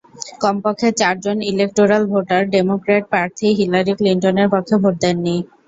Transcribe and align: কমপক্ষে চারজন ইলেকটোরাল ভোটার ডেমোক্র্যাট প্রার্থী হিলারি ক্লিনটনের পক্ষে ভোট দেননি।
কমপক্ষে 0.41 0.89
চারজন 0.99 1.37
ইলেকটোরাল 1.51 2.03
ভোটার 2.11 2.41
ডেমোক্র্যাট 2.53 3.03
প্রার্থী 3.11 3.47
হিলারি 3.59 3.93
ক্লিনটনের 3.99 4.47
পক্ষে 4.53 4.75
ভোট 4.81 4.95
দেননি। 5.03 5.35